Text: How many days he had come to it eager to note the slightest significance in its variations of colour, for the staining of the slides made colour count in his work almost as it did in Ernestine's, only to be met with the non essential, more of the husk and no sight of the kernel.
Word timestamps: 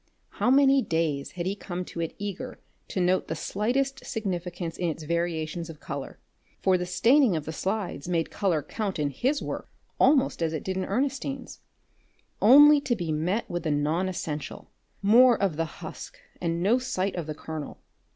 How 0.39 0.49
many 0.49 0.81
days 0.81 1.29
he 1.33 1.47
had 1.47 1.59
come 1.59 1.85
to 1.85 1.99
it 2.01 2.15
eager 2.17 2.57
to 2.87 2.99
note 2.99 3.27
the 3.27 3.35
slightest 3.35 4.03
significance 4.03 4.75
in 4.79 4.89
its 4.89 5.03
variations 5.03 5.69
of 5.69 5.79
colour, 5.79 6.17
for 6.59 6.75
the 6.75 6.87
staining 6.87 7.35
of 7.35 7.45
the 7.45 7.51
slides 7.51 8.07
made 8.07 8.31
colour 8.31 8.63
count 8.63 8.97
in 8.97 9.11
his 9.11 9.43
work 9.43 9.69
almost 9.99 10.41
as 10.41 10.53
it 10.53 10.63
did 10.63 10.75
in 10.75 10.85
Ernestine's, 10.85 11.59
only 12.41 12.81
to 12.81 12.95
be 12.95 13.11
met 13.11 13.47
with 13.47 13.61
the 13.61 13.69
non 13.69 14.09
essential, 14.09 14.71
more 15.03 15.39
of 15.39 15.55
the 15.55 15.65
husk 15.65 16.17
and 16.41 16.63
no 16.63 16.79
sight 16.79 17.13
of 17.15 17.27
the 17.27 17.35
kernel. 17.35 17.77